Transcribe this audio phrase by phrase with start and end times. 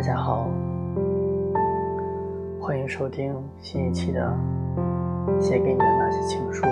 [0.00, 0.48] 大家好，
[2.58, 4.34] 欢迎收听新一期的
[5.38, 6.64] 《写给你的那些情书》。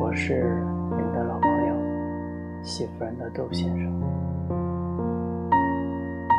[0.00, 1.74] 我是你们的老朋友，
[2.62, 4.00] 喜夫人的豆先生。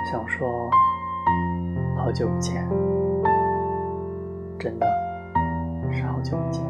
[0.10, 0.48] 想说，
[1.98, 2.66] 好久不见，
[4.58, 4.88] 真的
[5.92, 6.64] 是好久不见。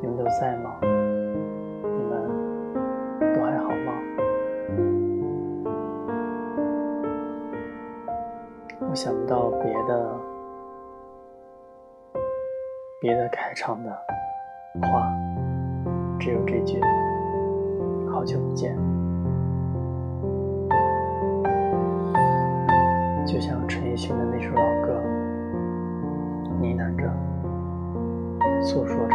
[0.00, 0.70] 你们都在吗？
[9.00, 10.10] 想不到别的
[13.00, 13.96] 别的开场的
[14.82, 15.08] 话，
[16.18, 16.80] 只有这句
[18.10, 18.74] “好久不见”。
[23.24, 25.00] 就像陈奕迅的那首老歌，
[26.58, 27.08] 呢喃着，
[28.60, 29.14] 诉说着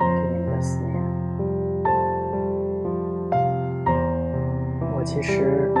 [0.00, 1.02] 对你们的思念。
[4.94, 5.72] 我其实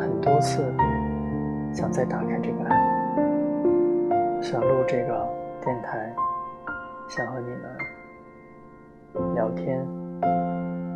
[0.00, 0.74] 很多次
[1.72, 5.28] 想再打开这个 app，想录这个
[5.64, 6.14] 电台，
[7.08, 9.86] 想和你们聊天、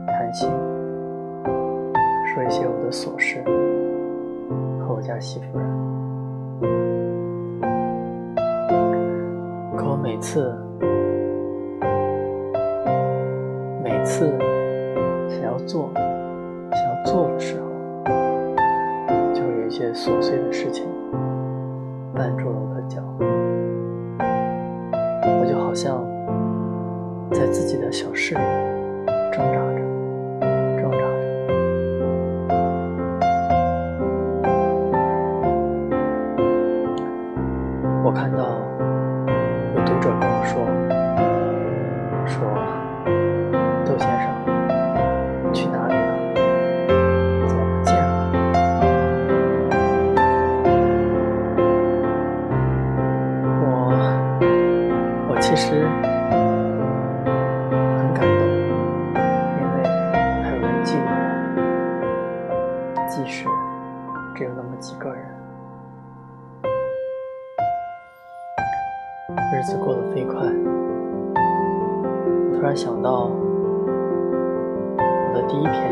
[0.06, 0.50] 谈心，
[2.27, 3.42] 说一些我的琐事。
[4.86, 5.64] 和我家媳妇儿，
[9.78, 10.55] 可我每次
[13.83, 14.39] 每次
[15.27, 17.64] 想要做想要做的时候，就会有一
[19.75, 20.86] 些琐碎的事情
[22.14, 23.03] 绊住了我的脚，
[25.41, 26.06] 我就好像
[27.33, 28.41] 在自己的小室里
[29.33, 29.84] 挣扎着。
[38.06, 38.54] 我看到
[69.64, 70.35] 子过得飞快，
[71.35, 73.30] 我突然想到，
[74.98, 75.91] 我的第一篇，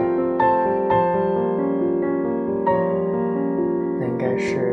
[3.98, 4.71] 那应该是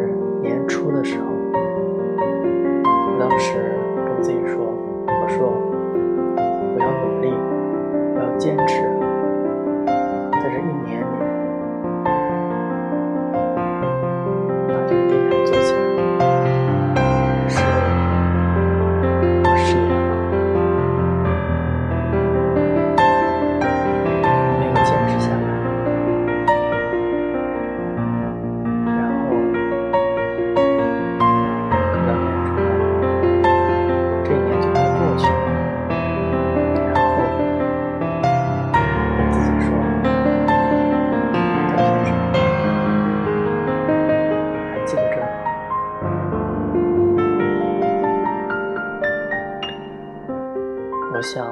[51.19, 51.46] 我想，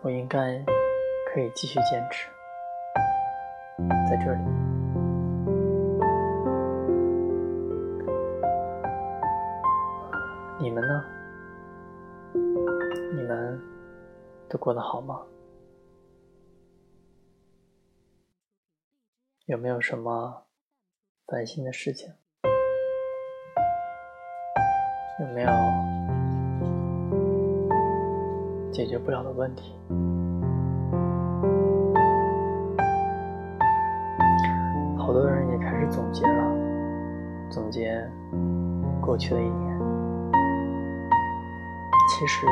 [0.00, 0.64] 我应该
[1.26, 2.26] 可以继续坚持，
[4.08, 4.40] 在这里。
[10.58, 11.04] 你们呢？
[13.14, 13.60] 你们
[14.48, 15.20] 都过得好吗？
[19.44, 20.46] 有没有什么
[21.26, 22.10] 烦心的事情？
[25.20, 25.95] 有没有？
[28.76, 29.74] 解决不了的问题，
[34.98, 36.44] 好多人也开始总结了，
[37.48, 38.06] 总结
[39.00, 39.78] 过去的一年。
[42.10, 42.46] 其实，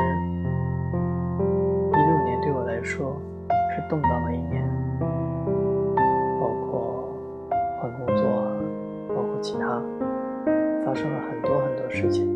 [1.92, 3.14] 一六年对我来说
[3.76, 4.66] 是动荡的一年，
[6.40, 7.06] 包括
[7.78, 8.24] 换工作，
[9.14, 9.78] 包括其他，
[10.86, 12.33] 发生了很多很多事情。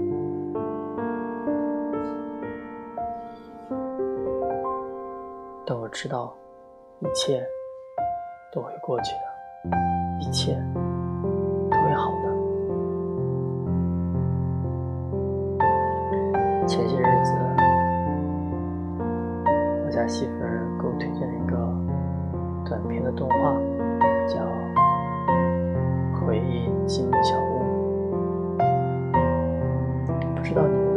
[5.71, 6.33] 但我知道，
[7.01, 7.47] 一切
[8.51, 9.21] 都会过去的，
[10.19, 10.59] 一切
[11.71, 12.29] 都会好的。
[16.67, 17.35] 前些日子，
[19.85, 21.55] 我家媳妇儿给我推荐了一个
[22.67, 23.53] 短片的动画，
[24.27, 24.41] 叫
[26.25, 27.63] 《回忆积木小屋》，
[30.35, 30.88] 不知道你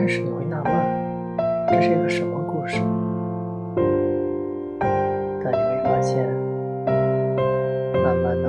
[0.00, 0.72] 开始你会纳闷，
[1.68, 2.80] 这是一个什么故事？
[5.44, 6.26] 但你会发现，
[8.02, 8.48] 慢慢的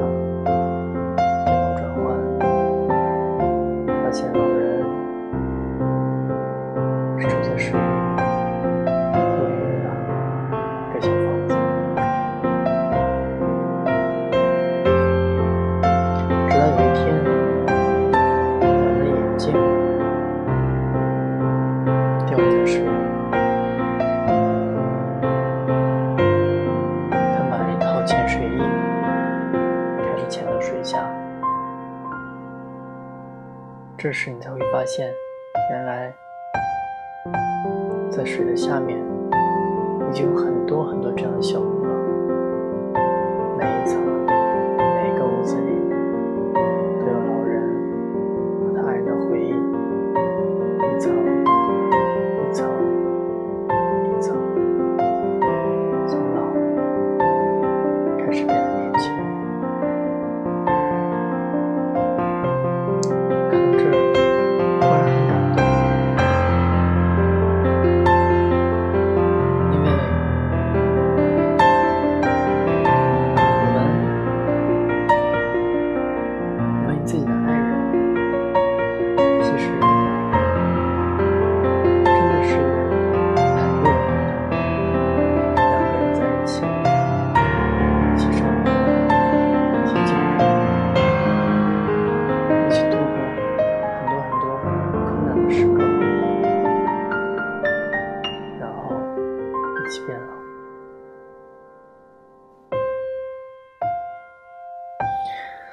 [1.43, 2.15] 镜头转换，
[4.01, 4.85] 发现老人
[7.19, 8.00] 是住在水里
[34.11, 35.09] 这时你才会发现，
[35.69, 36.13] 原来
[38.11, 41.61] 在水的下面已经有很多很多这样的小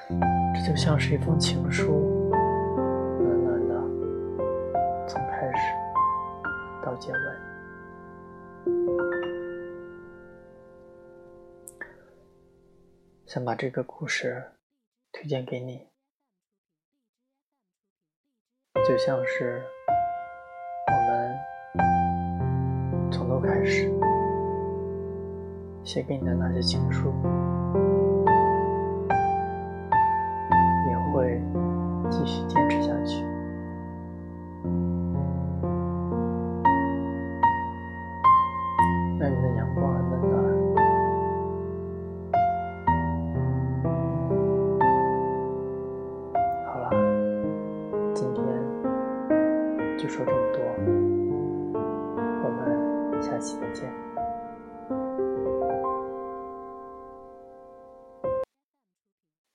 [0.09, 2.31] 这就像是一封情书，
[3.21, 3.75] 暖暖的，
[5.07, 5.61] 从开始
[6.83, 7.17] 到结尾。
[13.27, 14.43] 想把这个故事
[15.13, 15.87] 推荐给你，
[18.89, 19.63] 就像是
[20.87, 21.39] 我们
[23.13, 23.93] 从头开始
[25.85, 27.13] 写给你的那些情书，